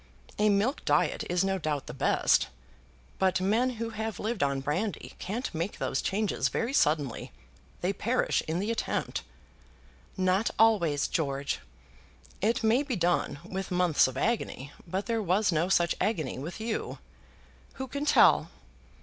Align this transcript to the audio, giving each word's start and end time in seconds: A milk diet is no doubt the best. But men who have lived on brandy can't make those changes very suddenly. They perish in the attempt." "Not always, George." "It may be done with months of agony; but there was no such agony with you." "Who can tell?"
A 0.39 0.49
milk 0.49 0.83
diet 0.83 1.23
is 1.29 1.43
no 1.43 1.59
doubt 1.59 1.85
the 1.85 1.93
best. 1.93 2.47
But 3.19 3.39
men 3.39 3.69
who 3.77 3.91
have 3.91 4.19
lived 4.19 4.41
on 4.41 4.59
brandy 4.59 5.13
can't 5.19 5.53
make 5.53 5.77
those 5.77 6.01
changes 6.01 6.49
very 6.49 6.73
suddenly. 6.73 7.31
They 7.81 7.93
perish 7.93 8.41
in 8.47 8.57
the 8.57 8.71
attempt." 8.71 9.21
"Not 10.17 10.49
always, 10.57 11.07
George." 11.07 11.59
"It 12.41 12.63
may 12.63 12.81
be 12.81 12.95
done 12.95 13.37
with 13.45 13.69
months 13.69 14.07
of 14.07 14.17
agony; 14.17 14.71
but 14.87 15.05
there 15.05 15.21
was 15.21 15.51
no 15.51 15.69
such 15.69 15.93
agony 16.01 16.39
with 16.39 16.59
you." 16.59 16.97
"Who 17.73 17.87
can 17.87 18.05
tell?" 18.05 18.49